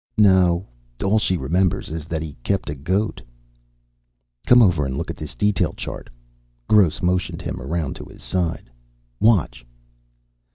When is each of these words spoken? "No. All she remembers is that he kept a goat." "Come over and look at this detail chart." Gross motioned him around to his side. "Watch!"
"No. 0.17 0.65
All 1.03 1.19
she 1.19 1.37
remembers 1.37 1.91
is 1.91 2.05
that 2.05 2.23
he 2.23 2.33
kept 2.41 2.71
a 2.71 2.73
goat." 2.73 3.21
"Come 4.47 4.63
over 4.63 4.83
and 4.83 4.97
look 4.97 5.11
at 5.11 5.15
this 5.15 5.35
detail 5.35 5.73
chart." 5.73 6.09
Gross 6.67 7.03
motioned 7.03 7.43
him 7.43 7.61
around 7.61 7.97
to 7.97 8.05
his 8.05 8.23
side. 8.23 8.71
"Watch!" 9.19 9.63